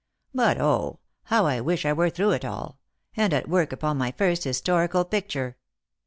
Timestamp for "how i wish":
1.25-1.85